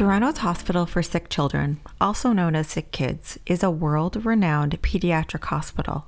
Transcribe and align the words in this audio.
Toronto's 0.00 0.38
Hospital 0.38 0.86
for 0.86 1.02
Sick 1.02 1.28
Children, 1.28 1.78
also 2.00 2.32
known 2.32 2.56
as 2.56 2.68
Sick 2.68 2.90
Kids, 2.90 3.38
is 3.44 3.62
a 3.62 3.70
world 3.70 4.24
renowned 4.24 4.80
pediatric 4.80 5.44
hospital. 5.44 6.06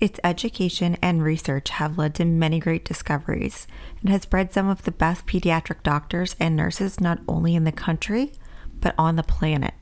Its 0.00 0.18
education 0.24 0.96
and 1.02 1.22
research 1.22 1.68
have 1.68 1.98
led 1.98 2.14
to 2.14 2.24
many 2.24 2.58
great 2.58 2.82
discoveries 2.82 3.66
and 4.00 4.08
has 4.08 4.24
bred 4.24 4.54
some 4.54 4.70
of 4.70 4.84
the 4.84 4.90
best 4.90 5.26
pediatric 5.26 5.82
doctors 5.82 6.34
and 6.40 6.56
nurses 6.56 6.98
not 6.98 7.18
only 7.28 7.54
in 7.54 7.64
the 7.64 7.72
country, 7.72 8.32
but 8.80 8.94
on 8.96 9.16
the 9.16 9.22
planet. 9.22 9.74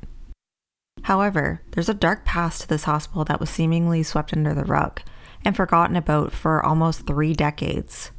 However, 1.03 1.63
there's 1.71 1.89
a 1.89 1.95
dark 1.95 2.25
past 2.25 2.63
to 2.63 2.69
this 2.69 2.83
hospital 2.83 3.25
that 3.27 3.39
was 3.39 3.51
seemingly 3.51 4.03
swept 4.03 4.33
under 4.33 4.53
the 4.53 4.65
rug 4.65 5.01
and 5.45 5.55
forgotten 5.55 5.95
about 5.95 6.33
for 6.33 6.61
almost 6.61 7.07
three 7.07 7.35
decades. 7.35 8.11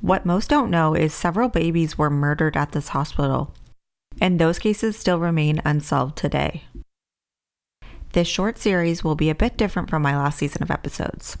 What 0.00 0.24
most 0.24 0.48
don't 0.48 0.70
know 0.70 0.94
is 0.94 1.12
several 1.12 1.50
babies 1.50 1.98
were 1.98 2.08
murdered 2.08 2.56
at 2.56 2.72
this 2.72 2.88
hospital 2.88 3.52
and 4.20 4.38
those 4.38 4.58
cases 4.58 4.96
still 4.96 5.18
remain 5.18 5.60
unsolved 5.64 6.16
today. 6.16 6.64
This 8.12 8.28
short 8.28 8.58
series 8.58 9.04
will 9.04 9.14
be 9.14 9.30
a 9.30 9.34
bit 9.34 9.56
different 9.56 9.90
from 9.90 10.02
my 10.02 10.16
last 10.16 10.38
season 10.38 10.62
of 10.62 10.70
episodes. 10.70 11.36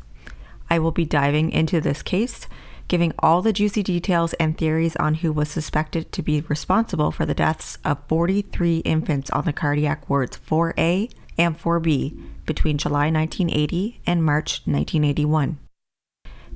I 0.70 0.78
will 0.78 0.92
be 0.92 1.06
diving 1.06 1.50
into 1.50 1.80
this 1.80 2.02
case, 2.02 2.46
giving 2.88 3.12
all 3.18 3.42
the 3.42 3.52
juicy 3.52 3.82
details 3.82 4.34
and 4.34 4.56
theories 4.56 4.96
on 4.96 5.14
who 5.14 5.32
was 5.32 5.48
suspected 5.48 6.12
to 6.12 6.22
be 6.22 6.42
responsible 6.42 7.10
for 7.10 7.24
the 7.24 7.34
deaths 7.34 7.78
of 7.84 7.98
43 8.08 8.78
infants 8.78 9.30
on 9.30 9.44
the 9.44 9.52
cardiac 9.52 10.08
wards 10.08 10.38
4A 10.38 11.10
and 11.38 11.58
4B 11.58 12.44
between 12.44 12.78
July 12.78 13.10
1980 13.10 14.00
and 14.06 14.24
March 14.24 14.62
1981. 14.64 15.58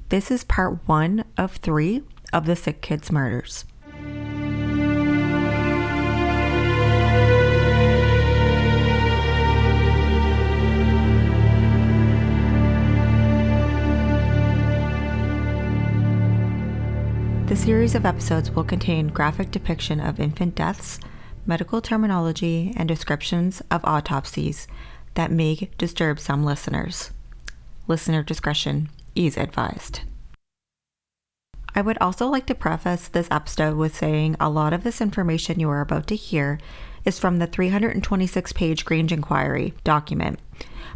This 0.08 0.30
is 0.30 0.44
part 0.44 0.78
one 0.86 1.24
of 1.38 1.56
three 1.56 2.02
of 2.32 2.44
the 2.44 2.56
Sick 2.56 2.82
Kids 2.82 3.10
murders. 3.10 3.64
The 17.52 17.58
series 17.58 17.94
of 17.94 18.06
episodes 18.06 18.50
will 18.50 18.64
contain 18.64 19.08
graphic 19.08 19.50
depiction 19.50 20.00
of 20.00 20.18
infant 20.18 20.54
deaths, 20.54 20.98
medical 21.44 21.82
terminology, 21.82 22.72
and 22.78 22.88
descriptions 22.88 23.60
of 23.70 23.84
autopsies 23.84 24.66
that 25.16 25.30
may 25.30 25.68
disturb 25.76 26.18
some 26.18 26.46
listeners. 26.46 27.10
Listener 27.86 28.22
discretion 28.22 28.88
is 29.14 29.36
advised. 29.36 30.00
I 31.74 31.82
would 31.82 31.98
also 31.98 32.26
like 32.26 32.46
to 32.46 32.54
preface 32.54 33.06
this 33.06 33.28
episode 33.30 33.76
with 33.76 33.94
saying 33.94 34.34
a 34.40 34.48
lot 34.48 34.72
of 34.72 34.82
this 34.82 35.02
information 35.02 35.60
you 35.60 35.68
are 35.68 35.82
about 35.82 36.06
to 36.06 36.16
hear 36.16 36.58
is 37.04 37.18
from 37.18 37.38
the 37.38 37.46
326 37.46 38.54
page 38.54 38.86
Grange 38.86 39.12
Inquiry 39.12 39.74
document, 39.84 40.38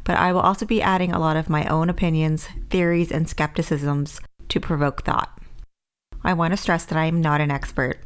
but 0.04 0.16
I 0.16 0.32
will 0.32 0.40
also 0.40 0.64
be 0.64 0.80
adding 0.80 1.12
a 1.12 1.20
lot 1.20 1.36
of 1.36 1.50
my 1.50 1.66
own 1.66 1.90
opinions, 1.90 2.48
theories, 2.70 3.12
and 3.12 3.28
skepticisms 3.28 4.22
to 4.48 4.58
provoke 4.58 5.04
thought. 5.04 5.38
I 6.26 6.32
want 6.32 6.52
to 6.52 6.56
stress 6.56 6.84
that 6.86 6.98
I 6.98 7.04
am 7.04 7.20
not 7.20 7.40
an 7.40 7.52
expert. 7.52 8.00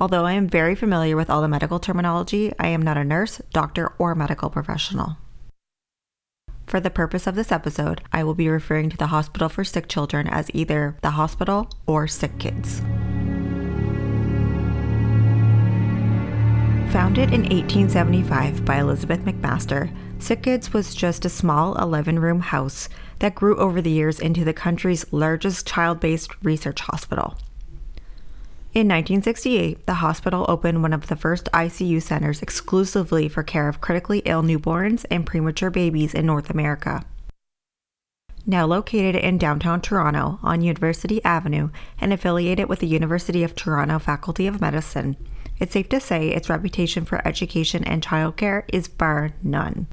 Although 0.00 0.24
I 0.24 0.32
am 0.32 0.48
very 0.48 0.74
familiar 0.74 1.14
with 1.14 1.30
all 1.30 1.40
the 1.40 1.46
medical 1.46 1.78
terminology, 1.78 2.52
I 2.58 2.66
am 2.66 2.82
not 2.82 2.96
a 2.96 3.04
nurse, 3.04 3.40
doctor, 3.52 3.92
or 4.00 4.16
medical 4.16 4.50
professional. 4.50 5.16
For 6.66 6.80
the 6.80 6.90
purpose 6.90 7.28
of 7.28 7.36
this 7.36 7.52
episode, 7.52 8.00
I 8.12 8.24
will 8.24 8.34
be 8.34 8.48
referring 8.48 8.90
to 8.90 8.96
the 8.96 9.06
Hospital 9.06 9.48
for 9.48 9.62
Sick 9.62 9.86
Children 9.86 10.26
as 10.26 10.50
either 10.52 10.96
the 11.02 11.10
hospital 11.10 11.70
or 11.86 12.08
sick 12.08 12.36
kids. 12.40 12.80
Founded 16.90 17.32
in 17.32 17.42
1875 17.42 18.64
by 18.64 18.80
Elizabeth 18.80 19.20
McMaster, 19.20 19.94
Sick 20.18 20.42
Kids 20.42 20.72
was 20.72 20.96
just 20.96 21.24
a 21.24 21.28
small 21.28 21.76
11 21.76 22.18
room 22.18 22.40
house 22.40 22.88
that 23.20 23.36
grew 23.36 23.56
over 23.58 23.80
the 23.80 23.90
years 23.90 24.18
into 24.18 24.44
the 24.44 24.52
country's 24.52 25.10
largest 25.12 25.64
child 25.64 26.00
based 26.00 26.32
research 26.42 26.80
hospital. 26.80 27.38
In 28.74 28.88
1968, 28.88 29.84
the 29.84 29.94
hospital 29.94 30.46
opened 30.48 30.80
one 30.80 30.94
of 30.94 31.08
the 31.08 31.16
first 31.16 31.50
ICU 31.52 32.00
centers 32.00 32.40
exclusively 32.40 33.28
for 33.28 33.42
care 33.42 33.68
of 33.68 33.82
critically 33.82 34.20
ill 34.24 34.42
newborns 34.42 35.04
and 35.10 35.26
premature 35.26 35.68
babies 35.68 36.14
in 36.14 36.24
North 36.24 36.48
America. 36.48 37.04
Now 38.46 38.64
located 38.64 39.14
in 39.14 39.36
downtown 39.36 39.82
Toronto 39.82 40.38
on 40.42 40.62
University 40.62 41.22
Avenue 41.22 41.68
and 42.00 42.14
affiliated 42.14 42.70
with 42.70 42.78
the 42.78 42.86
University 42.86 43.44
of 43.44 43.54
Toronto 43.54 43.98
Faculty 43.98 44.46
of 44.46 44.62
Medicine, 44.62 45.18
it's 45.58 45.74
safe 45.74 45.90
to 45.90 46.00
say 46.00 46.30
its 46.30 46.48
reputation 46.48 47.04
for 47.04 47.20
education 47.28 47.84
and 47.84 48.02
childcare 48.02 48.64
is 48.68 48.88
bar 48.88 49.32
none. 49.42 49.86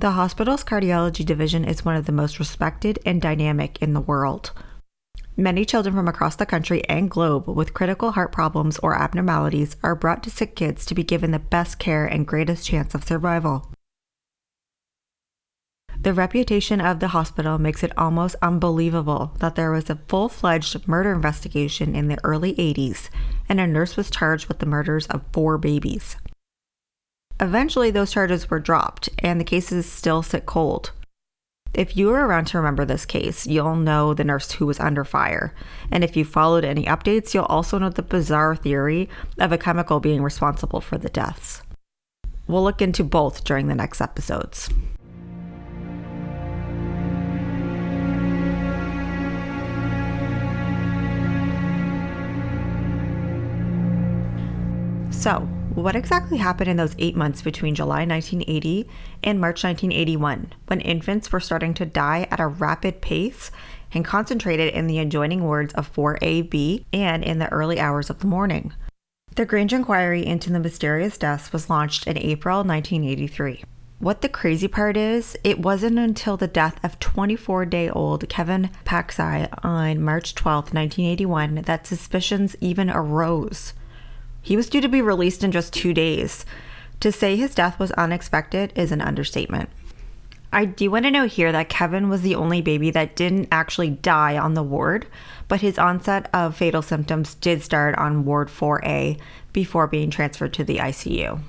The 0.00 0.10
hospital's 0.10 0.62
cardiology 0.62 1.24
division 1.24 1.64
is 1.64 1.86
one 1.86 1.96
of 1.96 2.04
the 2.04 2.12
most 2.12 2.38
respected 2.38 2.98
and 3.06 3.22
dynamic 3.22 3.80
in 3.80 3.94
the 3.94 4.00
world. 4.02 4.52
Many 5.40 5.64
children 5.64 5.94
from 5.94 6.08
across 6.08 6.34
the 6.34 6.44
country 6.44 6.84
and 6.88 7.08
globe 7.08 7.46
with 7.46 7.72
critical 7.72 8.10
heart 8.10 8.32
problems 8.32 8.76
or 8.80 9.00
abnormalities 9.00 9.76
are 9.84 9.94
brought 9.94 10.24
to 10.24 10.30
sick 10.30 10.56
kids 10.56 10.84
to 10.86 10.96
be 10.96 11.04
given 11.04 11.30
the 11.30 11.38
best 11.38 11.78
care 11.78 12.04
and 12.04 12.26
greatest 12.26 12.66
chance 12.66 12.92
of 12.92 13.04
survival. 13.04 13.70
The 16.00 16.12
reputation 16.12 16.80
of 16.80 16.98
the 16.98 17.08
hospital 17.08 17.56
makes 17.56 17.84
it 17.84 17.96
almost 17.96 18.34
unbelievable 18.42 19.36
that 19.38 19.54
there 19.54 19.70
was 19.70 19.88
a 19.88 20.00
full 20.08 20.28
fledged 20.28 20.88
murder 20.88 21.12
investigation 21.12 21.94
in 21.94 22.08
the 22.08 22.18
early 22.24 22.54
80s 22.54 23.08
and 23.48 23.60
a 23.60 23.66
nurse 23.68 23.96
was 23.96 24.10
charged 24.10 24.48
with 24.48 24.58
the 24.58 24.66
murders 24.66 25.06
of 25.06 25.22
four 25.32 25.56
babies. 25.56 26.16
Eventually, 27.38 27.92
those 27.92 28.10
charges 28.10 28.50
were 28.50 28.58
dropped 28.58 29.08
and 29.20 29.40
the 29.40 29.44
cases 29.44 29.86
still 29.86 30.24
sit 30.24 30.46
cold. 30.46 30.90
If 31.74 31.96
you 31.96 32.06
were 32.06 32.26
around 32.26 32.46
to 32.46 32.58
remember 32.58 32.84
this 32.84 33.04
case, 33.04 33.46
you'll 33.46 33.76
know 33.76 34.14
the 34.14 34.24
nurse 34.24 34.52
who 34.52 34.66
was 34.66 34.80
under 34.80 35.04
fire. 35.04 35.54
And 35.90 36.02
if 36.02 36.16
you 36.16 36.24
followed 36.24 36.64
any 36.64 36.84
updates, 36.84 37.34
you'll 37.34 37.44
also 37.44 37.78
know 37.78 37.90
the 37.90 38.02
bizarre 38.02 38.56
theory 38.56 39.08
of 39.38 39.52
a 39.52 39.58
chemical 39.58 40.00
being 40.00 40.22
responsible 40.22 40.80
for 40.80 40.98
the 40.98 41.10
deaths. 41.10 41.62
We'll 42.46 42.64
look 42.64 42.80
into 42.80 43.04
both 43.04 43.44
during 43.44 43.68
the 43.68 43.74
next 43.74 44.00
episodes. 44.00 44.70
So, 55.10 55.48
what 55.78 55.96
exactly 55.96 56.38
happened 56.38 56.68
in 56.68 56.76
those 56.76 56.94
eight 56.98 57.16
months 57.16 57.42
between 57.42 57.74
July 57.74 58.04
1980 58.04 58.88
and 59.22 59.40
March 59.40 59.64
1981 59.64 60.52
when 60.66 60.80
infants 60.80 61.30
were 61.30 61.40
starting 61.40 61.74
to 61.74 61.86
die 61.86 62.26
at 62.30 62.40
a 62.40 62.46
rapid 62.46 63.00
pace 63.00 63.50
and 63.92 64.04
concentrated 64.04 64.72
in 64.74 64.86
the 64.86 64.98
adjoining 64.98 65.44
wards 65.44 65.72
of 65.74 65.92
4AB 65.92 66.84
and 66.92 67.24
in 67.24 67.38
the 67.38 67.50
early 67.52 67.78
hours 67.80 68.10
of 68.10 68.18
the 68.20 68.26
morning? 68.26 68.72
The 69.34 69.46
Grange 69.46 69.72
inquiry 69.72 70.26
into 70.26 70.52
the 70.52 70.58
mysterious 70.58 71.16
deaths 71.16 71.52
was 71.52 71.70
launched 71.70 72.06
in 72.06 72.18
April 72.18 72.64
1983. 72.64 73.62
What 74.00 74.20
the 74.20 74.28
crazy 74.28 74.68
part 74.68 74.96
is, 74.96 75.36
it 75.42 75.58
wasn't 75.58 75.98
until 75.98 76.36
the 76.36 76.46
death 76.46 76.78
of 76.84 76.98
24 77.00 77.66
day 77.66 77.90
old 77.90 78.28
Kevin 78.28 78.70
Pacsai 78.84 79.48
on 79.64 80.02
March 80.02 80.34
12, 80.34 80.72
1981, 80.72 81.62
that 81.66 81.86
suspicions 81.86 82.56
even 82.60 82.90
arose. 82.90 83.72
He 84.48 84.56
was 84.56 84.70
due 84.70 84.80
to 84.80 84.88
be 84.88 85.02
released 85.02 85.44
in 85.44 85.52
just 85.52 85.74
two 85.74 85.92
days. 85.92 86.46
To 87.00 87.12
say 87.12 87.36
his 87.36 87.54
death 87.54 87.78
was 87.78 87.92
unexpected 87.92 88.72
is 88.74 88.90
an 88.92 89.02
understatement. 89.02 89.68
I 90.50 90.64
do 90.64 90.90
want 90.90 91.04
to 91.04 91.10
note 91.10 91.32
here 91.32 91.52
that 91.52 91.68
Kevin 91.68 92.08
was 92.08 92.22
the 92.22 92.34
only 92.34 92.62
baby 92.62 92.90
that 92.92 93.14
didn't 93.14 93.48
actually 93.52 93.90
die 93.90 94.38
on 94.38 94.54
the 94.54 94.62
ward, 94.62 95.06
but 95.48 95.60
his 95.60 95.78
onset 95.78 96.30
of 96.32 96.56
fatal 96.56 96.80
symptoms 96.80 97.34
did 97.34 97.62
start 97.62 97.94
on 97.96 98.24
Ward 98.24 98.48
4A 98.48 99.20
before 99.52 99.86
being 99.86 100.08
transferred 100.08 100.54
to 100.54 100.64
the 100.64 100.78
ICU. 100.78 101.40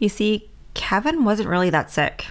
You 0.00 0.08
see, 0.08 0.50
Kevin 0.74 1.24
wasn't 1.24 1.50
really 1.50 1.70
that 1.70 1.92
sick. 1.92 2.26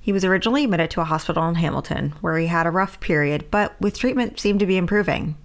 He 0.00 0.14
was 0.14 0.24
originally 0.24 0.64
admitted 0.64 0.90
to 0.92 1.02
a 1.02 1.04
hospital 1.04 1.46
in 1.50 1.56
Hamilton, 1.56 2.14
where 2.22 2.38
he 2.38 2.46
had 2.46 2.66
a 2.66 2.70
rough 2.70 3.00
period, 3.00 3.50
but 3.50 3.78
with 3.82 3.98
treatment 3.98 4.40
seemed 4.40 4.60
to 4.60 4.66
be 4.66 4.78
improving 4.78 5.36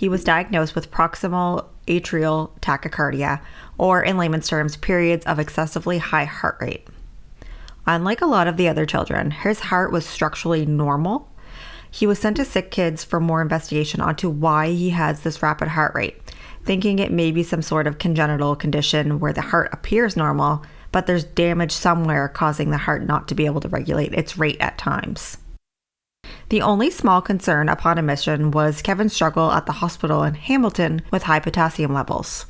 he 0.00 0.08
was 0.08 0.24
diagnosed 0.24 0.74
with 0.74 0.90
paroxysmal 0.90 1.70
atrial 1.86 2.58
tachycardia, 2.60 3.38
or 3.76 4.02
in 4.02 4.16
layman's 4.16 4.48
terms, 4.48 4.74
periods 4.74 5.26
of 5.26 5.38
excessively 5.38 5.98
high 5.98 6.24
heart 6.24 6.56
rate. 6.58 6.88
Unlike 7.84 8.22
a 8.22 8.26
lot 8.26 8.48
of 8.48 8.56
the 8.56 8.66
other 8.66 8.86
children, 8.86 9.30
his 9.30 9.60
heart 9.60 9.92
was 9.92 10.06
structurally 10.06 10.64
normal. 10.64 11.28
He 11.90 12.06
was 12.06 12.18
sent 12.18 12.38
to 12.38 12.46
sick 12.46 12.70
kids 12.70 13.04
for 13.04 13.20
more 13.20 13.42
investigation 13.42 14.00
onto 14.00 14.30
why 14.30 14.68
he 14.68 14.88
has 14.88 15.20
this 15.20 15.42
rapid 15.42 15.68
heart 15.68 15.94
rate, 15.94 16.18
thinking 16.64 16.98
it 16.98 17.12
may 17.12 17.30
be 17.30 17.42
some 17.42 17.60
sort 17.60 17.86
of 17.86 17.98
congenital 17.98 18.56
condition 18.56 19.20
where 19.20 19.34
the 19.34 19.42
heart 19.42 19.68
appears 19.70 20.16
normal, 20.16 20.64
but 20.92 21.06
there's 21.06 21.24
damage 21.24 21.72
somewhere 21.72 22.26
causing 22.26 22.70
the 22.70 22.78
heart 22.78 23.04
not 23.06 23.28
to 23.28 23.34
be 23.34 23.44
able 23.44 23.60
to 23.60 23.68
regulate 23.68 24.14
its 24.14 24.38
rate 24.38 24.56
at 24.60 24.78
times. 24.78 25.36
The 26.50 26.62
only 26.62 26.90
small 26.90 27.22
concern 27.22 27.68
upon 27.68 27.96
admission 27.96 28.50
was 28.50 28.82
Kevin's 28.82 29.12
struggle 29.12 29.52
at 29.52 29.66
the 29.66 29.72
hospital 29.72 30.24
in 30.24 30.34
Hamilton 30.34 31.00
with 31.12 31.22
high 31.22 31.38
potassium 31.38 31.94
levels. 31.94 32.44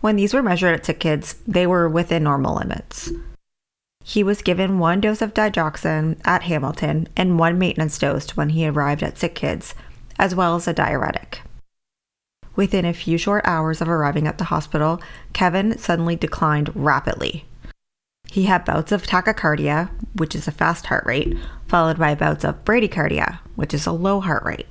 When 0.00 0.14
these 0.14 0.32
were 0.32 0.44
measured 0.44 0.88
at 0.88 1.00
Kids, 1.00 1.34
they 1.44 1.66
were 1.66 1.88
within 1.88 2.22
normal 2.22 2.56
limits. 2.56 3.10
He 4.04 4.22
was 4.22 4.42
given 4.42 4.78
one 4.78 5.00
dose 5.00 5.22
of 5.22 5.34
digoxin 5.34 6.20
at 6.24 6.42
Hamilton 6.42 7.08
and 7.16 7.36
one 7.36 7.58
maintenance 7.58 7.98
dose 7.98 8.36
when 8.36 8.50
he 8.50 8.68
arrived 8.68 9.02
at 9.02 9.18
Sick 9.18 9.34
Kids, 9.34 9.74
as 10.16 10.36
well 10.36 10.54
as 10.54 10.68
a 10.68 10.72
diuretic. 10.72 11.42
Within 12.54 12.84
a 12.84 12.92
few 12.92 13.18
short 13.18 13.44
hours 13.44 13.80
of 13.80 13.88
arriving 13.88 14.28
at 14.28 14.38
the 14.38 14.44
hospital, 14.44 15.00
Kevin 15.32 15.76
suddenly 15.78 16.14
declined 16.14 16.70
rapidly. 16.76 17.44
He 18.34 18.46
had 18.46 18.64
bouts 18.64 18.90
of 18.90 19.06
tachycardia, 19.06 19.90
which 20.16 20.34
is 20.34 20.48
a 20.48 20.52
fast 20.52 20.86
heart 20.86 21.06
rate, 21.06 21.38
followed 21.68 21.98
by 21.98 22.16
bouts 22.16 22.44
of 22.44 22.64
bradycardia, 22.64 23.38
which 23.54 23.72
is 23.72 23.86
a 23.86 23.92
low 23.92 24.20
heart 24.20 24.42
rate. 24.42 24.66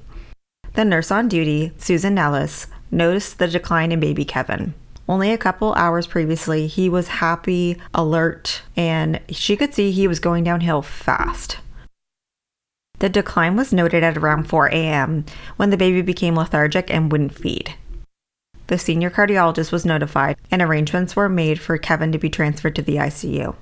The 0.74 0.84
nurse 0.84 1.12
on 1.12 1.30
duty, 1.30 1.72
Susan 1.78 2.14
Nelles, 2.14 2.68
noticed 2.92 3.40
the 3.40 3.48
decline 3.48 3.94
in 3.94 4.02
baby 4.02 4.26
Kevin 4.26 4.74
only 5.08 5.32
a 5.32 5.38
couple 5.38 5.74
hours 5.74 6.08
previously, 6.08 6.68
he 6.68 6.88
was 6.88 7.08
happy, 7.08 7.78
alert, 7.94 8.62
and 8.78 9.20
she 9.30 9.58
could 9.58 9.74
see 9.74 9.92
he 9.92 10.08
was 10.08 10.20
going 10.20 10.46
downhill 10.46 10.82
fast. 10.82 11.58
The 13.00 13.10
decline 13.10 13.58
was 13.58 13.74
noted 13.74 14.02
at 14.02 14.18
around 14.18 14.46
4 14.46 14.68
a.m. 14.68 15.26
when 15.58 15.72
the 15.72 15.78
baby 15.78 16.02
became 16.02 16.36
lethargic 16.36 16.94
and 16.94 17.12
wouldn't 17.12 17.36
feed. 17.38 17.76
The 18.68 18.78
senior 18.78 19.10
cardiologist 19.10 19.72
was 19.72 19.86
notified, 19.86 20.38
and 20.50 20.62
arrangements 20.62 21.16
were 21.16 21.30
made 21.30 21.60
for 21.60 21.78
Kevin 21.78 22.12
to 22.12 22.18
be 22.18 22.30
transferred 22.30 22.76
to 22.76 22.82
the 22.82 22.96
ICU. 22.96 23.56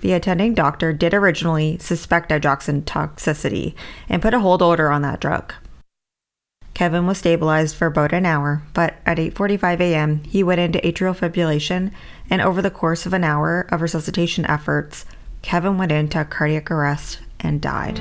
The 0.00 0.12
attending 0.12 0.54
doctor 0.54 0.92
did 0.92 1.12
originally 1.12 1.78
suspect 1.78 2.30
digoxin 2.30 2.82
toxicity 2.82 3.74
and 4.08 4.22
put 4.22 4.34
a 4.34 4.40
hold 4.40 4.62
order 4.62 4.90
on 4.90 5.02
that 5.02 5.20
drug. 5.20 5.52
Kevin 6.72 7.06
was 7.06 7.18
stabilized 7.18 7.76
for 7.76 7.86
about 7.86 8.14
an 8.14 8.24
hour, 8.24 8.62
but 8.72 8.94
at 9.04 9.18
8:45 9.18 9.80
a.m., 9.80 10.22
he 10.24 10.42
went 10.42 10.60
into 10.60 10.78
atrial 10.78 11.14
fibrillation, 11.14 11.90
and 12.30 12.40
over 12.40 12.62
the 12.62 12.70
course 12.70 13.04
of 13.04 13.12
an 13.12 13.24
hour 13.24 13.66
of 13.70 13.82
resuscitation 13.82 14.46
efforts, 14.46 15.04
Kevin 15.42 15.76
went 15.76 15.92
into 15.92 16.24
cardiac 16.24 16.70
arrest 16.70 17.18
and 17.40 17.60
died. 17.60 18.00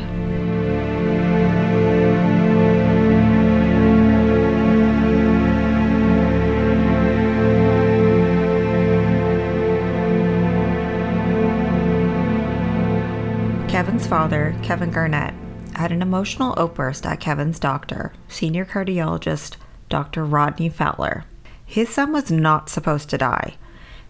Kevin's 13.89 14.05
father, 14.05 14.55
Kevin 14.61 14.91
Garnett, 14.91 15.33
had 15.73 15.91
an 15.91 16.03
emotional 16.03 16.53
outburst 16.59 17.07
at 17.07 17.19
Kevin's 17.19 17.57
doctor, 17.57 18.13
senior 18.27 18.63
cardiologist 18.63 19.55
Dr. 19.89 20.23
Rodney 20.23 20.69
Fowler. 20.69 21.25
His 21.65 21.89
son 21.89 22.11
was 22.11 22.29
not 22.29 22.69
supposed 22.69 23.09
to 23.09 23.17
die. 23.17 23.55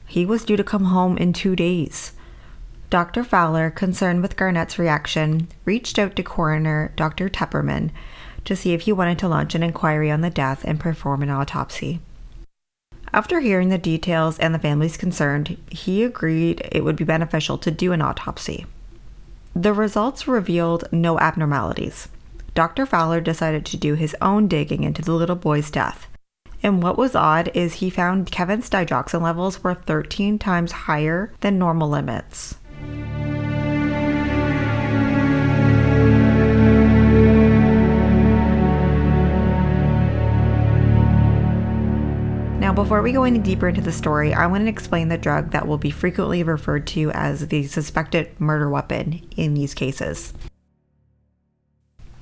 He 0.05 0.25
was 0.25 0.43
due 0.43 0.57
to 0.57 0.65
come 0.65 0.83
home 0.83 1.17
in 1.17 1.31
two 1.31 1.55
days. 1.55 2.11
Dr. 2.89 3.23
Fowler, 3.23 3.69
concerned 3.69 4.21
with 4.21 4.35
Garnett's 4.35 4.77
reaction, 4.77 5.47
reached 5.63 5.97
out 5.97 6.13
to 6.17 6.23
coroner 6.23 6.91
Dr. 6.97 7.29
Tepperman 7.29 7.91
to 8.43 8.57
see 8.57 8.73
if 8.73 8.81
he 8.81 8.91
wanted 8.91 9.17
to 9.19 9.29
launch 9.29 9.55
an 9.55 9.63
inquiry 9.63 10.11
on 10.11 10.19
the 10.19 10.29
death 10.29 10.65
and 10.65 10.77
perform 10.77 11.23
an 11.23 11.29
autopsy. 11.29 12.01
After 13.13 13.39
hearing 13.39 13.69
the 13.69 13.77
details 13.77 14.37
and 14.39 14.53
the 14.53 14.59
families 14.59 14.97
concerned, 14.97 15.55
he 15.71 16.03
agreed 16.03 16.67
it 16.69 16.83
would 16.83 16.97
be 16.97 17.05
beneficial 17.05 17.57
to 17.59 17.71
do 17.71 17.93
an 17.93 18.01
autopsy. 18.01 18.65
The 19.55 19.73
results 19.73 20.27
revealed 20.27 20.85
no 20.91 21.19
abnormalities. 21.19 22.07
Dr. 22.53 22.85
Fowler 22.85 23.21
decided 23.21 23.65
to 23.65 23.77
do 23.77 23.95
his 23.95 24.15
own 24.21 24.47
digging 24.47 24.83
into 24.83 25.01
the 25.01 25.13
little 25.13 25.35
boy's 25.35 25.71
death. 25.71 26.07
And 26.61 26.83
what 26.83 26.97
was 26.97 27.15
odd 27.15 27.49
is 27.53 27.75
he 27.75 27.89
found 27.89 28.31
Kevin's 28.31 28.69
digoxin 28.69 29.21
levels 29.21 29.63
were 29.63 29.73
13 29.73 30.39
times 30.39 30.71
higher 30.71 31.33
than 31.39 31.57
normal 31.57 31.89
limits. 31.89 32.55
Before 42.83 43.01
we 43.01 43.11
go 43.11 43.25
any 43.25 43.39
deeper 43.39 43.67
into 43.67 43.81
the 43.81 43.91
story, 43.91 44.33
I 44.33 44.47
want 44.47 44.63
to 44.63 44.69
explain 44.69 45.09
the 45.09 45.17
drug 45.17 45.51
that 45.51 45.67
will 45.67 45.77
be 45.77 45.91
frequently 45.91 46.43
referred 46.43 46.87
to 46.87 47.11
as 47.11 47.49
the 47.49 47.63
suspected 47.63 48.39
murder 48.39 48.69
weapon 48.69 49.21
in 49.35 49.53
these 49.53 49.73
cases. 49.73 50.33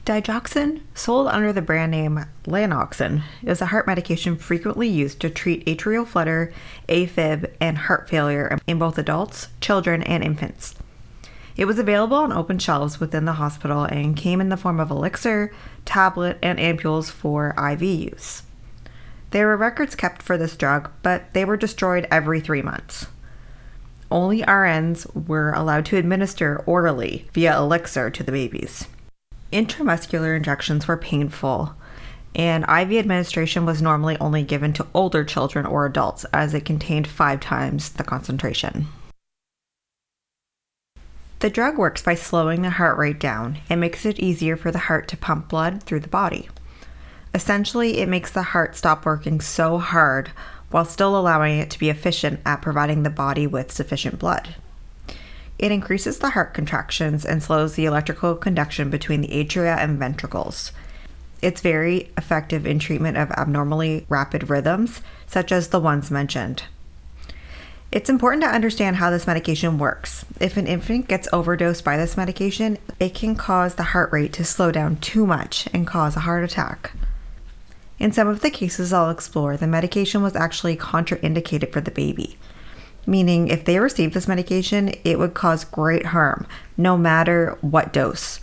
Digoxin, 0.04 0.82
sold 0.96 1.28
under 1.28 1.54
the 1.54 1.62
brand 1.62 1.92
name 1.92 2.26
Lanoxin, 2.46 3.22
is 3.44 3.62
a 3.62 3.68
heart 3.68 3.86
medication 3.86 4.36
frequently 4.36 4.88
used 4.88 5.20
to 5.20 5.30
treat 5.30 5.64
atrial 5.68 6.08
flutter, 6.08 6.52
AFib, 6.90 7.52
and 7.62 7.78
heart 7.78 8.10
failure 8.10 8.58
in 8.66 8.80
both 8.80 8.98
adults, 8.98 9.50
children, 9.62 10.02
and 10.02 10.24
infants. 10.24 10.74
It 11.56 11.66
was 11.66 11.78
available 11.78 12.18
on 12.18 12.34
open 12.34 12.58
shelves 12.58 13.00
within 13.00 13.26
the 13.26 13.34
hospital 13.34 13.84
and 13.84 14.18
came 14.18 14.42
in 14.42 14.50
the 14.50 14.58
form 14.58 14.80
of 14.80 14.90
elixir, 14.90 15.54
tablet, 15.86 16.40
and 16.42 16.58
ampules 16.58 17.12
for 17.12 17.54
IV 17.72 17.84
use. 17.84 18.42
There 19.32 19.48
were 19.48 19.58
records 19.58 19.96
kept 19.96 20.22
for 20.22 20.38
this 20.38 20.56
drug, 20.56 20.90
but 21.04 21.34
they 21.34 21.44
were 21.44 21.58
destroyed 21.58 22.08
every 22.10 22.40
three 22.40 22.62
months. 22.62 23.08
Only 24.10 24.42
RNs 24.42 25.28
were 25.28 25.52
allowed 25.52 25.86
to 25.88 25.98
administer 25.98 26.64
orally 26.66 27.28
via 27.34 27.58
elixir 27.58 28.10
to 28.10 28.24
the 28.24 28.32
babies. 28.32 28.88
Intramuscular 29.52 30.36
injections 30.36 30.88
were 30.88 30.98
painful, 30.98 31.76
and 32.36 32.64
IV 32.64 32.94
administration 32.94 33.66
was 33.66 33.82
normally 33.82 34.18
only 34.20 34.44
given 34.44 34.72
to 34.74 34.88
older 34.94 35.26
children 35.26 35.66
or 35.66 35.86
adults 35.86 36.26
as 36.34 36.54
it 36.54 36.64
contained 36.66 37.08
five 37.08 37.42
times 37.42 37.90
the 37.90 38.04
concentration. 38.04 38.88
The 41.40 41.50
drug 41.50 41.78
works 41.78 42.02
by 42.02 42.16
slowing 42.16 42.62
the 42.62 42.72
heart 42.72 42.98
rate 42.98 43.20
down 43.20 43.60
and 43.70 43.80
makes 43.80 44.06
it 44.06 44.20
easier 44.20 44.58
for 44.58 44.72
the 44.72 44.80
heart 44.80 45.08
to 45.10 45.18
pump 45.18 45.50
blood 45.50 45.84
through 45.84 46.00
the 46.00 46.08
body. 46.08 46.50
Essentially, 47.34 48.00
it 48.00 48.10
makes 48.10 48.32
the 48.32 48.42
heart 48.42 48.76
stop 48.76 49.06
working 49.06 49.42
so 49.42 49.78
hard 49.78 50.32
while 50.70 50.86
still 50.86 51.18
allowing 51.18 51.60
it 51.60 51.70
to 51.72 51.80
be 51.80 51.90
efficient 51.90 52.40
at 52.46 52.62
providing 52.62 53.04
the 53.04 53.10
body 53.10 53.48
with 53.48 53.72
sufficient 53.72 54.20
blood. 54.20 54.56
It 55.60 55.72
increases 55.72 56.20
the 56.20 56.32
heart 56.32 56.54
contractions 56.54 57.26
and 57.26 57.42
slows 57.42 57.76
the 57.76 57.86
electrical 57.86 58.36
conduction 58.36 58.90
between 58.90 59.22
the 59.22 59.30
atria 59.30 59.78
and 59.78 59.98
ventricles. 59.98 60.72
It's 61.42 61.62
very 61.62 62.12
effective 62.18 62.66
in 62.66 62.80
treatment 62.80 63.18
of 63.18 63.32
abnormally 63.32 64.06
rapid 64.10 64.50
rhythms, 64.50 65.02
such 65.28 65.52
as 65.52 65.70
the 65.70 65.80
ones 65.80 66.12
mentioned. 66.12 66.64
It's 67.92 68.10
important 68.10 68.44
to 68.44 68.50
understand 68.50 68.98
how 68.98 69.10
this 69.10 69.28
medication 69.28 69.78
works. 69.78 70.26
If 70.42 70.58
an 70.58 70.68
infant 70.68 71.08
gets 71.08 71.30
overdosed 71.32 71.86
by 71.86 71.96
this 71.96 72.18
medication, 72.18 72.78
it 73.00 73.16
can 73.16 73.36
cause 73.36 73.76
the 73.76 73.84
heart 73.84 74.12
rate 74.12 74.34
to 74.34 74.44
slow 74.44 74.72
down 74.72 74.98
too 74.98 75.26
much 75.26 75.70
and 75.74 75.88
cause 75.88 76.16
a 76.16 76.22
heart 76.22 76.44
attack. 76.44 76.92
In 78.00 78.12
some 78.12 78.28
of 78.28 78.42
the 78.42 78.52
cases 78.52 78.94
I'll 78.94 79.10
explore, 79.10 79.58
the 79.58 79.68
medication 79.68 80.22
was 80.22 80.36
actually 80.36 80.78
contraindicated 80.78 81.72
for 81.72 81.82
the 81.82 81.92
baby, 81.92 82.38
meaning 83.08 83.48
if 83.48 83.66
they 83.66 83.80
received 83.80 84.14
this 84.14 84.28
medication, 84.28 84.94
it 85.04 85.18
would 85.18 85.34
cause 85.34 85.64
great 85.64 86.08
harm, 86.08 86.46
no 86.78 86.98
matter 86.98 87.58
what 87.62 87.92
dose. 87.92 88.40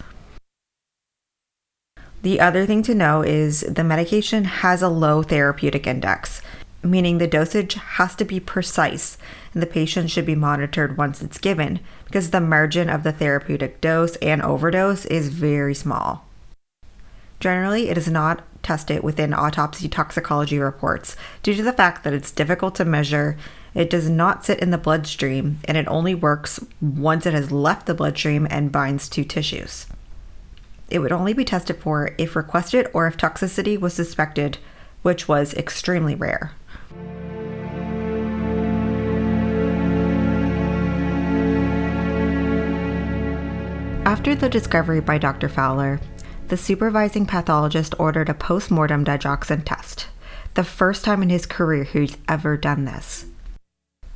The 2.23 2.41
other 2.41 2.67
thing 2.67 2.83
to 2.85 2.95
know 2.95 3.23
is 3.23 3.61
the 3.61 3.85
medication 3.85 4.45
has 4.45 4.83
a 4.83 4.89
low 4.89 5.23
therapeutic 5.23 5.87
index, 5.87 6.41
meaning 6.83 7.19
the 7.19 7.27
dosage 7.27 7.75
has 7.75 8.17
to 8.17 8.25
be 8.25 8.41
precise 8.41 9.19
and 9.53 9.63
the 9.63 9.67
patient 9.67 10.11
should 10.11 10.27
be 10.27 10.35
monitored 10.35 10.97
once 10.97 11.23
it's 11.23 11.39
given 11.39 11.81
because 12.07 12.31
the 12.31 12.41
margin 12.41 12.89
of 12.89 13.03
the 13.03 13.13
therapeutic 13.13 13.81
dose 13.81 14.17
and 14.17 14.43
overdose 14.43 15.05
is 15.07 15.29
very 15.29 15.75
small. 15.75 16.25
Generally, 17.41 17.89
it 17.89 17.99
is 17.99 18.09
not 18.09 18.43
tested 18.63 19.03
within 19.03 19.35
autopsy 19.35 19.89
toxicology 19.89 20.59
reports 20.59 21.17
due 21.43 21.55
to 21.55 21.63
the 21.63 21.73
fact 21.73 22.03
that 22.03 22.15
it's 22.15 22.31
difficult 22.31 22.75
to 22.77 22.85
measure, 22.85 23.37
it 23.75 23.91
does 23.91 24.09
not 24.09 24.45
sit 24.45 24.61
in 24.61 24.71
the 24.71 24.79
bloodstream, 24.79 25.59
and 25.65 25.77
it 25.77 25.87
only 25.89 26.15
works 26.15 26.61
once 26.81 27.27
it 27.27 27.35
has 27.35 27.53
left 27.53 27.87
the 27.87 27.95
bloodstream 27.95 28.47
and 28.51 28.73
binds 28.73 29.09
to 29.11 29.25
tissues. 29.25 29.87
It 30.91 31.01
would 31.01 31.13
only 31.13 31.33
be 31.33 31.45
tested 31.45 31.79
for 31.79 32.15
if 32.19 32.37
requested 32.37 32.89
or 32.93 33.07
if 33.07 33.17
toxicity 33.17 33.79
was 33.79 33.95
suspected, 33.95 34.59
which 35.03 35.29
was 35.29 35.55
extremely 35.55 36.15
rare. 36.15 36.53
After 44.07 44.35
the 44.35 44.49
discovery 44.49 45.01
by 45.01 45.19
Dr. 45.19 45.49
Fowler, 45.49 46.01
the 46.49 46.57
supervising 46.57 47.27
pathologist 47.27 47.95
ordered 47.99 48.29
a 48.29 48.35
post 48.35 48.71
mortem 48.71 49.05
digoxin 49.05 49.65
test, 49.65 50.09
the 50.55 50.65
first 50.65 51.05
time 51.05 51.23
in 51.23 51.31
his 51.31 51.47
career 51.47 51.85
he's 51.85 52.17
ever 52.29 52.57
done 52.57 52.85
this. 52.85 53.27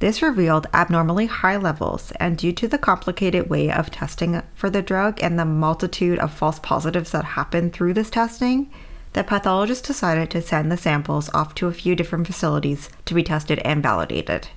This 0.00 0.22
revealed 0.22 0.68
abnormally 0.72 1.26
high 1.26 1.56
levels, 1.56 2.12
and 2.20 2.38
due 2.38 2.52
to 2.52 2.68
the 2.68 2.78
complicated 2.78 3.50
way 3.50 3.70
of 3.70 3.90
testing 3.90 4.42
for 4.54 4.70
the 4.70 4.82
drug 4.82 5.20
and 5.20 5.38
the 5.38 5.44
multitude 5.44 6.20
of 6.20 6.32
false 6.32 6.60
positives 6.60 7.10
that 7.10 7.24
happened 7.24 7.72
through 7.72 7.94
this 7.94 8.10
testing, 8.10 8.70
the 9.14 9.24
pathologist 9.24 9.84
decided 9.84 10.30
to 10.30 10.42
send 10.42 10.70
the 10.70 10.76
samples 10.76 11.30
off 11.34 11.54
to 11.56 11.66
a 11.66 11.72
few 11.72 11.96
different 11.96 12.26
facilities 12.26 12.90
to 13.06 13.14
be 13.14 13.24
tested 13.24 13.58
and 13.64 13.82
validated. 13.82 14.48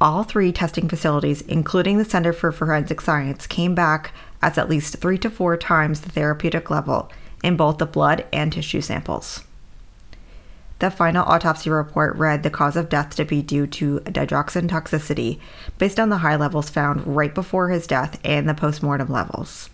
All 0.00 0.24
three 0.24 0.52
testing 0.52 0.88
facilities, 0.88 1.40
including 1.42 1.98
the 1.98 2.04
Center 2.04 2.32
for 2.32 2.52
Forensic 2.52 3.00
Science, 3.00 3.46
came 3.46 3.74
back 3.74 4.12
as 4.42 4.58
at 4.58 4.68
least 4.68 4.96
three 4.96 5.18
to 5.18 5.30
four 5.30 5.56
times 5.56 6.00
the 6.00 6.10
therapeutic 6.10 6.70
level 6.70 7.10
in 7.42 7.56
both 7.56 7.78
the 7.78 7.86
blood 7.86 8.26
and 8.32 8.52
tissue 8.52 8.80
samples. 8.80 9.44
The 10.78 10.90
final 10.90 11.24
autopsy 11.24 11.70
report 11.70 12.16
read 12.16 12.42
the 12.42 12.50
cause 12.50 12.76
of 12.76 12.90
death 12.90 13.16
to 13.16 13.24
be 13.24 13.40
due 13.40 13.66
to 13.68 14.00
digoxin 14.00 14.68
toxicity 14.68 15.40
based 15.78 15.98
on 15.98 16.10
the 16.10 16.18
high 16.18 16.36
levels 16.36 16.68
found 16.68 17.16
right 17.16 17.34
before 17.34 17.70
his 17.70 17.86
death 17.86 18.20
and 18.22 18.46
the 18.46 18.54
postmortem 18.54 19.08
levels. 19.10 19.70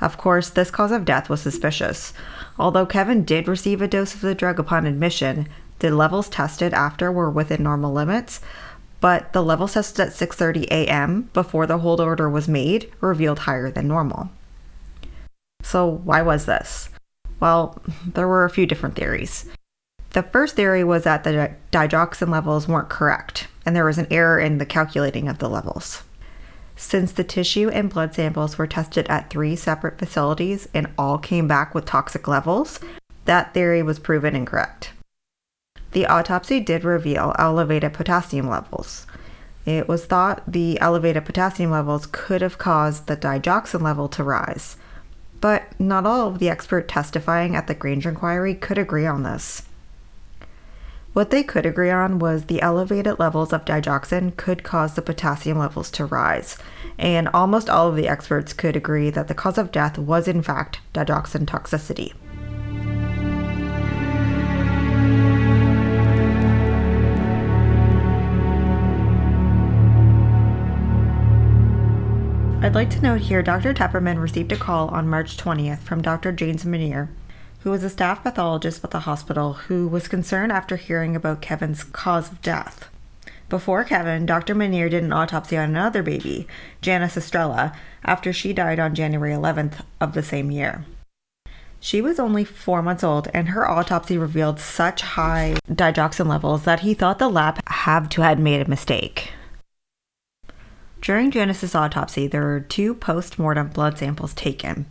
Of 0.00 0.16
course, 0.16 0.48
this 0.48 0.70
cause 0.70 0.92
of 0.92 1.04
death 1.04 1.28
was 1.28 1.42
suspicious. 1.42 2.14
Although 2.58 2.86
Kevin 2.86 3.24
did 3.24 3.46
receive 3.46 3.82
a 3.82 3.88
dose 3.88 4.14
of 4.14 4.22
the 4.22 4.34
drug 4.34 4.58
upon 4.58 4.86
admission, 4.86 5.46
the 5.80 5.90
levels 5.90 6.30
tested 6.30 6.72
after 6.72 7.12
were 7.12 7.30
within 7.30 7.62
normal 7.62 7.92
limits, 7.92 8.40
but 9.00 9.32
the 9.32 9.42
levels 9.42 9.74
tested 9.74 10.00
at 10.00 10.12
6:30 10.12 10.64
a.m. 10.70 11.30
before 11.32 11.66
the 11.66 11.78
hold 11.78 12.00
order 12.00 12.28
was 12.28 12.48
made 12.48 12.90
revealed 13.00 13.40
higher 13.40 13.70
than 13.70 13.88
normal. 13.88 14.30
So, 15.62 15.86
why 15.86 16.22
was 16.22 16.46
this? 16.46 16.88
Well, 17.38 17.80
there 18.06 18.28
were 18.28 18.44
a 18.44 18.50
few 18.50 18.66
different 18.66 18.96
theories. 18.96 19.46
The 20.10 20.22
first 20.22 20.56
theory 20.56 20.82
was 20.84 21.04
that 21.04 21.24
the 21.24 21.52
digoxin 21.70 22.28
levels 22.28 22.66
weren't 22.66 22.88
correct, 22.88 23.46
and 23.64 23.76
there 23.76 23.84
was 23.84 23.98
an 23.98 24.08
error 24.10 24.40
in 24.40 24.58
the 24.58 24.66
calculating 24.66 25.28
of 25.28 25.38
the 25.38 25.48
levels. 25.48 26.02
Since 26.76 27.12
the 27.12 27.24
tissue 27.24 27.68
and 27.68 27.90
blood 27.90 28.14
samples 28.14 28.58
were 28.58 28.66
tested 28.66 29.06
at 29.08 29.30
three 29.30 29.54
separate 29.54 29.98
facilities 29.98 30.66
and 30.74 30.88
all 30.98 31.18
came 31.18 31.46
back 31.46 31.74
with 31.74 31.84
toxic 31.84 32.26
levels, 32.26 32.80
that 33.26 33.54
theory 33.54 33.82
was 33.82 33.98
proven 33.98 34.34
incorrect. 34.34 34.92
The 35.92 36.06
autopsy 36.06 36.60
did 36.60 36.84
reveal 36.84 37.34
elevated 37.38 37.92
potassium 37.92 38.48
levels. 38.48 39.06
It 39.66 39.88
was 39.88 40.06
thought 40.06 40.42
the 40.46 40.80
elevated 40.80 41.24
potassium 41.24 41.70
levels 41.70 42.06
could 42.06 42.42
have 42.42 42.58
caused 42.58 43.06
the 43.06 43.16
digoxin 43.16 43.82
level 43.82 44.08
to 44.08 44.24
rise, 44.24 44.76
but 45.40 45.64
not 45.78 46.06
all 46.06 46.28
of 46.28 46.38
the 46.38 46.48
expert 46.48 46.88
testifying 46.88 47.56
at 47.56 47.66
the 47.66 47.74
Grange 47.74 48.06
inquiry 48.06 48.54
could 48.54 48.78
agree 48.78 49.06
on 49.06 49.22
this. 49.22 49.62
What 51.12 51.30
they 51.30 51.42
could 51.42 51.66
agree 51.66 51.90
on 51.90 52.20
was 52.20 52.44
the 52.44 52.62
elevated 52.62 53.18
levels 53.18 53.52
of 53.52 53.64
digoxin 53.64 54.36
could 54.36 54.62
cause 54.62 54.94
the 54.94 55.02
potassium 55.02 55.58
levels 55.58 55.90
to 55.92 56.04
rise, 56.04 56.56
and 56.98 57.28
almost 57.28 57.68
all 57.68 57.88
of 57.88 57.96
the 57.96 58.06
experts 58.06 58.52
could 58.52 58.76
agree 58.76 59.10
that 59.10 59.26
the 59.26 59.34
cause 59.34 59.58
of 59.58 59.72
death 59.72 59.98
was 59.98 60.28
in 60.28 60.40
fact 60.40 60.78
digoxin 60.94 61.46
toxicity. 61.46 62.12
I'd 72.70 72.76
like 72.76 72.90
to 72.90 73.00
note 73.00 73.22
here 73.22 73.42
Dr. 73.42 73.74
Tepperman 73.74 74.22
received 74.22 74.52
a 74.52 74.56
call 74.56 74.86
on 74.90 75.08
March 75.08 75.36
20th 75.36 75.80
from 75.80 76.02
Dr. 76.02 76.30
James 76.30 76.64
Manier, 76.64 77.08
who 77.62 77.70
was 77.72 77.82
a 77.82 77.90
staff 77.90 78.22
pathologist 78.22 78.84
at 78.84 78.92
the 78.92 79.00
hospital 79.00 79.54
who 79.54 79.88
was 79.88 80.06
concerned 80.06 80.52
after 80.52 80.76
hearing 80.76 81.16
about 81.16 81.42
Kevin's 81.42 81.82
cause 81.82 82.30
of 82.30 82.40
death. 82.42 82.88
Before 83.48 83.82
Kevin, 83.82 84.24
Dr. 84.24 84.54
Manier 84.54 84.88
did 84.88 85.02
an 85.02 85.12
autopsy 85.12 85.56
on 85.56 85.70
another 85.70 86.04
baby, 86.04 86.46
Janice 86.80 87.16
Estrella, 87.16 87.76
after 88.04 88.32
she 88.32 88.52
died 88.52 88.78
on 88.78 88.94
January 88.94 89.32
11th 89.32 89.84
of 90.00 90.12
the 90.12 90.22
same 90.22 90.52
year. 90.52 90.84
She 91.80 92.00
was 92.00 92.20
only 92.20 92.44
four 92.44 92.82
months 92.82 93.02
old, 93.02 93.26
and 93.34 93.48
her 93.48 93.68
autopsy 93.68 94.16
revealed 94.16 94.60
such 94.60 95.02
high 95.02 95.56
digoxin 95.68 96.28
levels 96.28 96.62
that 96.62 96.80
he 96.80 96.94
thought 96.94 97.18
the 97.18 97.28
lab 97.28 97.58
had 97.66 98.12
to 98.12 98.22
have 98.22 98.38
made 98.38 98.64
a 98.64 98.70
mistake. 98.70 99.32
During 101.00 101.30
Janice's 101.30 101.74
autopsy, 101.74 102.26
there 102.26 102.42
were 102.42 102.60
two 102.60 102.94
post 102.94 103.38
mortem 103.38 103.68
blood 103.68 103.98
samples 103.98 104.34
taken 104.34 104.86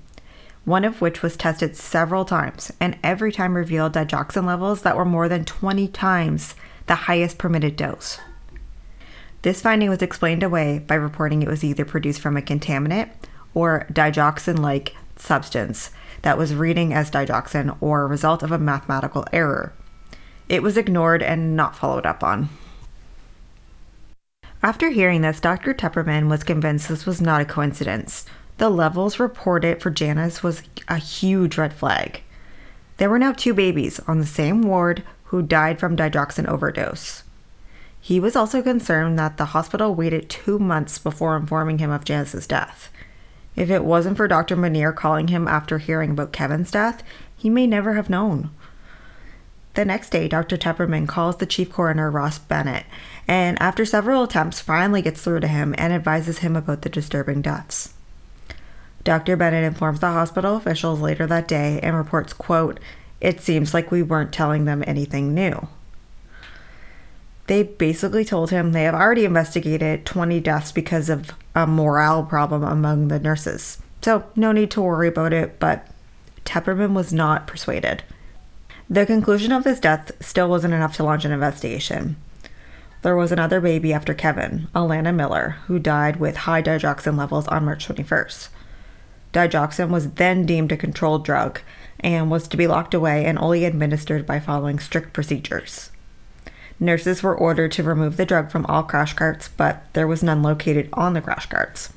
one 0.66 0.86
of 0.86 1.02
which 1.02 1.24
was 1.24 1.36
tested 1.36 1.76
several 1.76 2.26
times 2.26 2.72
and 2.80 2.96
every 3.04 3.32
time 3.32 3.56
revealed 3.56 3.94
digoxin 3.94 4.46
levels 4.46 4.84
that 4.84 4.96
were 4.96 5.04
more 5.04 5.28
than 5.28 5.44
20 5.44 5.88
times 5.88 6.54
the 6.86 6.94
highest 6.94 7.40
permitted 7.40 7.76
dose. 7.76 8.20
This 9.42 9.62
finding 9.62 9.90
was 9.90 10.04
explained 10.04 10.44
away 10.44 10.78
by 10.78 10.96
reporting 10.96 11.42
it 11.42 11.48
was 11.48 11.64
either 11.64 11.86
produced 11.86 12.22
from 12.22 12.38
a 12.38 12.42
contaminant 12.42 13.10
or 13.56 13.88
digoxin 13.92 14.60
like 14.60 14.96
substance 15.16 15.90
that 16.22 16.38
was 16.38 16.54
reading 16.54 16.94
as 16.94 17.10
digoxin 17.10 17.76
or 17.82 18.04
a 18.04 18.08
result 18.08 18.44
of 18.44 18.52
a 18.52 18.60
mathematical 18.60 19.26
error. 19.34 19.74
It 20.50 20.62
was 20.62 20.78
ignored 20.78 21.24
and 21.24 21.56
not 21.56 21.76
followed 21.76 22.06
up 22.06 22.24
on. 22.24 22.50
After 24.62 24.90
hearing 24.90 25.22
this, 25.22 25.40
Dr. 25.40 25.74
Tepperman 25.74 26.28
was 26.30 26.44
convinced 26.44 26.90
this 26.90 27.06
was 27.06 27.22
not 27.22 27.42
a 27.42 27.46
coincidence 27.46 28.26
the 28.60 28.70
levels 28.70 29.20
reported 29.20 29.82
for 29.82 29.90
Janice 29.90 30.44
was 30.44 30.62
a 30.90 30.98
huge 30.98 31.58
red 31.58 31.74
flag. 31.74 32.22
There 32.98 33.10
were 33.10 33.18
now 33.18 33.32
two 33.32 33.54
babies 33.54 34.00
on 34.02 34.20
the 34.20 34.26
same 34.26 34.62
ward 34.62 35.02
who 35.26 35.42
died 35.42 35.80
from 35.80 35.96
digoxin 35.96 36.46
overdose. 36.46 37.24
He 38.02 38.20
was 38.20 38.36
also 38.36 38.62
concerned 38.62 39.18
that 39.18 39.38
the 39.38 39.46
hospital 39.46 39.96
waited 39.96 40.30
two 40.30 40.60
months 40.60 41.00
before 41.00 41.38
informing 41.38 41.80
him 41.80 41.90
of 41.90 42.04
Janice's 42.04 42.46
death. 42.46 42.92
If 43.56 43.70
it 43.70 43.86
wasn't 43.86 44.18
for 44.18 44.28
Dr. 44.28 44.58
Manier 44.58 44.94
calling 44.94 45.30
him 45.30 45.48
after 45.48 45.78
hearing 45.78 46.12
about 46.12 46.34
Kevin's 46.34 46.72
death, 46.72 47.02
he 47.36 47.50
may 47.50 47.66
never 47.66 47.94
have 47.94 48.10
known. 48.10 48.52
The 49.76 49.86
next 49.86 50.10
day, 50.10 50.28
Dr. 50.28 50.58
Tepperman 50.58 51.08
calls 51.08 51.38
the 51.38 51.46
chief 51.46 51.72
coroner, 51.72 52.12
Ross 52.12 52.40
Bennett, 52.40 52.86
and 53.30 53.62
after 53.62 53.86
several 53.86 54.24
attempts, 54.24 54.60
finally 54.60 55.04
gets 55.04 55.22
through 55.22 55.42
to 55.42 55.48
him 55.48 55.76
and 55.78 55.94
advises 55.94 56.40
him 56.40 56.56
about 56.56 56.82
the 56.82 56.90
disturbing 56.90 57.44
deaths. 57.44 57.94
Dr. 59.04 59.38
Bennett 59.38 59.64
informs 59.64 60.00
the 60.00 60.08
hospital 60.08 60.56
officials 60.56 61.00
later 61.00 61.28
that 61.28 61.48
day 61.48 61.80
and 61.84 61.96
reports, 61.96 62.34
quote, 62.34 62.80
"It 63.22 63.40
seems 63.40 63.72
like 63.72 63.92
we 63.92 64.02
weren't 64.02 64.34
telling 64.34 64.66
them 64.66 64.84
anything 64.88 65.36
new." 65.36 65.68
They 67.46 67.62
basically 67.62 68.26
told 68.26 68.50
him 68.50 68.72
they 68.72 68.86
have 68.86 68.96
already 68.96 69.26
investigated 69.26 70.08
20 70.08 70.40
deaths 70.40 70.72
because 70.72 71.08
of 71.08 71.30
a 71.54 71.68
morale 71.68 72.24
problem 72.24 72.64
among 72.64 73.10
the 73.10 73.20
nurses. 73.20 73.78
So, 74.02 74.24
no 74.36 74.52
need 74.52 74.72
to 74.72 74.82
worry 74.82 75.08
about 75.08 75.34
it, 75.34 75.60
but 75.60 75.86
Tepperman 76.46 76.94
was 76.94 77.14
not 77.14 77.46
persuaded. 77.46 78.02
The 78.90 79.06
conclusion 79.06 79.52
of 79.52 79.64
this 79.64 79.80
death 79.80 80.12
still 80.20 80.50
wasn't 80.50 80.74
enough 80.74 80.96
to 80.96 81.04
launch 81.04 81.26
an 81.26 81.32
investigation. 81.32 82.16
There 83.02 83.16
was 83.16 83.32
another 83.32 83.62
baby 83.62 83.94
after 83.94 84.14
Kevin, 84.14 84.68
Alana 84.76 85.16
Miller, 85.16 85.58
who 85.68 85.80
died 85.80 86.18
with 86.18 86.36
high 86.38 86.62
digoxin 86.62 87.18
levels 87.18 87.48
on 87.48 87.64
March 87.64 87.88
21st. 87.88 88.50
Digoxin 89.32 89.90
was 89.90 90.12
then 90.12 90.46
deemed 90.46 90.72
a 90.74 90.78
controlled 90.78 91.24
drug 91.24 91.62
and 92.02 92.30
was 92.30 92.48
to 92.50 92.58
be 92.58 92.68
locked 92.68 92.94
away 92.94 93.24
and 93.26 93.40
only 93.40 93.64
administered 93.64 94.26
by 94.26 94.40
following 94.40 94.80
strict 94.80 95.14
procedures. 95.14 95.92
Nurses 96.78 97.24
were 97.24 97.38
ordered 97.38 97.72
to 97.74 97.84
remove 97.84 98.18
the 98.18 98.26
drug 98.26 98.52
from 98.52 98.66
all 98.66 98.84
crash 98.84 99.14
carts, 99.14 99.48
but 99.48 99.84
there 99.94 100.08
was 100.08 100.24
none 100.24 100.42
located 100.42 100.90
on 100.94 101.14
the 101.14 101.22
crash 101.22 101.46
carts. 101.46 101.94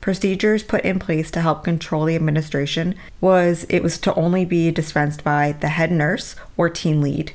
Procedures 0.00 0.62
put 0.62 0.84
in 0.84 0.98
place 0.98 1.30
to 1.30 1.40
help 1.40 1.64
control 1.64 2.04
the 2.04 2.14
administration 2.14 2.94
was 3.20 3.66
it 3.68 3.82
was 3.82 3.98
to 3.98 4.14
only 4.14 4.44
be 4.44 4.70
dispensed 4.70 5.24
by 5.24 5.52
the 5.60 5.68
head 5.68 5.90
nurse 5.90 6.36
or 6.56 6.70
team 6.70 7.02
lead. 7.02 7.32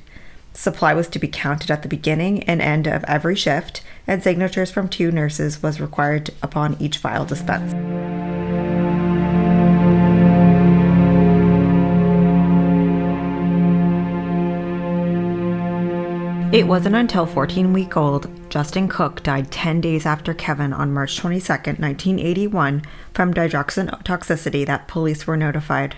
Supply 0.54 0.94
was 0.94 1.08
to 1.10 1.20
be 1.20 1.28
counted 1.28 1.72
at 1.72 1.82
the 1.82 1.88
beginning 1.88 2.44
and 2.44 2.62
end 2.62 2.86
of 2.86 3.04
every 3.06 3.36
shift, 3.36 3.82
and 4.06 4.22
signatures 4.22 4.70
from 4.70 4.88
two 4.88 5.12
nurses 5.12 5.64
was 5.64 5.82
required 5.82 6.30
upon 6.44 6.78
each 6.80 7.00
vial 7.00 7.26
dispensed. 7.26 7.76
It 16.54 16.68
wasn't 16.68 16.96
until 16.96 17.26
14 17.26 17.74
week 17.74 17.98
old 17.98 18.30
Justin 18.52 18.88
Cook 18.88 19.24
died 19.24 19.50
10 19.50 19.82
days 19.82 20.06
after 20.06 20.36
Kevin 20.36 20.72
on 20.72 20.94
March 20.94 21.18
22, 21.18 21.52
1981, 21.52 22.84
from 23.12 23.34
digoxin 23.34 23.90
toxicity 24.04 24.64
that 24.68 24.88
police 24.88 25.26
were 25.26 25.36
notified. 25.36 25.96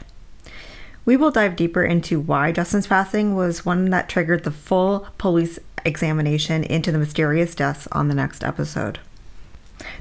We 1.05 1.17
will 1.17 1.29
dive 1.29 1.55
deeper 1.55 1.83
into 1.83 2.19
why 2.19 2.51
Justin's 2.51 2.87
passing 2.87 3.35
was 3.35 3.65
one 3.65 3.91
that 3.91 4.09
triggered 4.09 4.43
the 4.43 4.51
full 4.51 5.07
police 5.19 5.59
examination 5.85 6.63
into 6.63 6.91
the 6.91 6.97
mysterious 6.97 7.53
deaths 7.53 7.87
on 7.91 8.07
the 8.07 8.15
next 8.15 8.43
episode. 8.43 8.97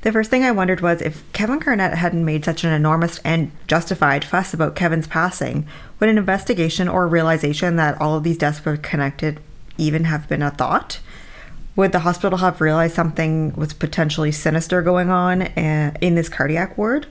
The 0.01 0.13
first 0.13 0.31
thing 0.31 0.45
I 0.45 0.51
wondered 0.51 0.81
was 0.81 1.03
if 1.03 1.31
Kevin 1.33 1.59
Garnett 1.59 1.95
hadn't 1.95 2.25
made 2.25 2.45
such 2.45 2.65
an 2.65 2.73
enormous 2.73 3.19
and 3.19 3.53
justified 3.67 4.25
fuss 4.25 4.55
about 4.55 4.77
Kevin's 4.77 5.07
passing, 5.07 5.67
would 6.01 6.09
an 6.09 6.17
investigation 6.17 6.89
or 6.89 7.07
realization 7.07 7.77
that 7.77 8.01
all 8.01 8.17
of 8.17 8.25
these 8.25 8.39
deaths 8.39 8.65
were 8.65 8.79
connected 8.79 9.41
even 9.77 10.05
have 10.05 10.27
been 10.27 10.43
a 10.43 10.51
thought? 10.51 11.01
Would 11.77 11.93
the 11.93 12.01
hospital 12.01 12.39
have 12.39 12.61
realized 12.61 12.95
something 12.95 13.53
was 13.57 13.75
potentially 13.75 14.33
sinister 14.33 14.81
going 14.81 15.11
on 15.11 15.43
eh, 15.43 15.93
in 16.01 16.15
this 16.15 16.29
cardiac 16.29 16.79
ward? 16.79 17.07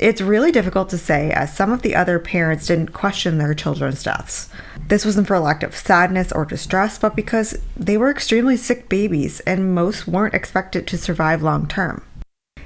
It's 0.00 0.22
really 0.22 0.50
difficult 0.50 0.88
to 0.88 0.98
say, 0.98 1.30
as 1.30 1.54
some 1.54 1.70
of 1.70 1.82
the 1.82 1.94
other 1.94 2.18
parents 2.18 2.66
didn't 2.66 2.94
question 2.94 3.36
their 3.36 3.52
children's 3.52 4.02
deaths. 4.02 4.48
This 4.88 5.04
wasn't 5.04 5.26
for 5.26 5.38
lack 5.38 5.62
of 5.62 5.76
sadness 5.76 6.32
or 6.32 6.46
distress, 6.46 6.98
but 6.98 7.14
because 7.14 7.58
they 7.76 7.98
were 7.98 8.10
extremely 8.10 8.56
sick 8.56 8.88
babies 8.88 9.40
and 9.40 9.74
most 9.74 10.08
weren't 10.08 10.32
expected 10.32 10.86
to 10.86 10.96
survive 10.96 11.42
long 11.42 11.68
term. 11.68 12.02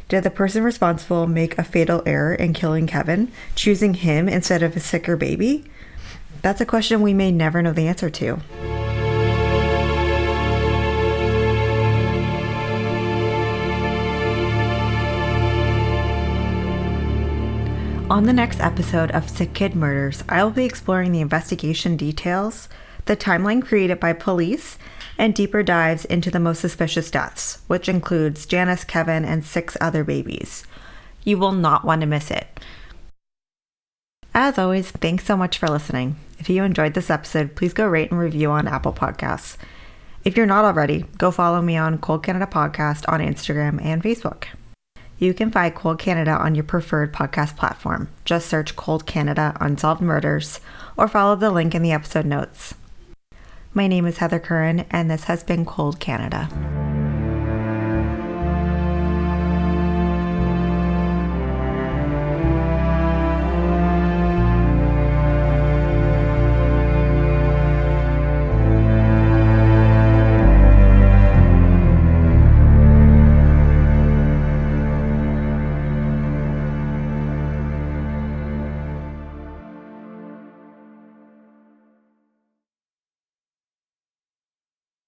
Did 0.08 0.22
the 0.22 0.30
person 0.30 0.62
responsible 0.62 1.26
make 1.26 1.58
a 1.58 1.64
fatal 1.64 2.04
error 2.06 2.34
in 2.34 2.52
killing 2.52 2.86
Kevin, 2.86 3.32
choosing 3.56 3.94
him 3.94 4.28
instead 4.28 4.62
of 4.62 4.76
a 4.76 4.80
sicker 4.80 5.16
baby? 5.16 5.64
That's 6.40 6.60
a 6.60 6.66
question 6.66 7.02
we 7.02 7.14
may 7.14 7.32
never 7.32 7.62
know 7.62 7.72
the 7.72 7.88
answer 7.88 8.10
to. 8.10 8.38
On 18.10 18.24
the 18.24 18.34
next 18.34 18.60
episode 18.60 19.10
of 19.12 19.30
Sick 19.30 19.54
Kid 19.54 19.74
Murders, 19.74 20.22
I 20.28 20.44
will 20.44 20.50
be 20.50 20.66
exploring 20.66 21.12
the 21.12 21.22
investigation 21.22 21.96
details, 21.96 22.68
the 23.06 23.16
timeline 23.16 23.64
created 23.64 23.98
by 23.98 24.12
police, 24.12 24.76
and 25.16 25.34
deeper 25.34 25.62
dives 25.62 26.04
into 26.04 26.30
the 26.30 26.38
most 26.38 26.60
suspicious 26.60 27.10
deaths, 27.10 27.62
which 27.66 27.88
includes 27.88 28.44
Janice, 28.44 28.84
Kevin, 28.84 29.24
and 29.24 29.42
six 29.42 29.78
other 29.80 30.04
babies. 30.04 30.64
You 31.24 31.38
will 31.38 31.52
not 31.52 31.86
want 31.86 32.02
to 32.02 32.06
miss 32.06 32.30
it. 32.30 32.60
As 34.34 34.58
always, 34.58 34.90
thanks 34.90 35.24
so 35.24 35.34
much 35.34 35.56
for 35.56 35.68
listening. 35.68 36.16
If 36.38 36.50
you 36.50 36.62
enjoyed 36.62 36.92
this 36.92 37.08
episode, 37.08 37.56
please 37.56 37.72
go 37.72 37.86
rate 37.86 38.10
and 38.10 38.20
review 38.20 38.50
on 38.50 38.68
Apple 38.68 38.92
Podcasts. 38.92 39.56
If 40.24 40.36
you're 40.36 40.44
not 40.44 40.66
already, 40.66 41.06
go 41.16 41.30
follow 41.30 41.62
me 41.62 41.78
on 41.78 41.98
Cold 41.98 42.22
Canada 42.22 42.46
Podcast 42.46 43.04
on 43.08 43.20
Instagram 43.20 43.82
and 43.82 44.02
Facebook. 44.02 44.44
You 45.24 45.32
can 45.32 45.50
find 45.50 45.74
Cold 45.74 45.98
Canada 45.98 46.32
on 46.32 46.54
your 46.54 46.64
preferred 46.64 47.10
podcast 47.10 47.56
platform. 47.56 48.10
Just 48.26 48.46
search 48.46 48.76
Cold 48.76 49.06
Canada 49.06 49.56
Unsolved 49.58 50.02
Murders 50.02 50.60
or 50.98 51.08
follow 51.08 51.34
the 51.34 51.50
link 51.50 51.74
in 51.74 51.80
the 51.80 51.92
episode 51.92 52.26
notes. 52.26 52.74
My 53.72 53.86
name 53.86 54.04
is 54.04 54.18
Heather 54.18 54.38
Curran, 54.38 54.84
and 54.90 55.10
this 55.10 55.24
has 55.24 55.42
been 55.42 55.64
Cold 55.64 55.98
Canada. 55.98 56.83